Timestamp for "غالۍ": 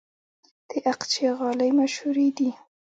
1.37-1.71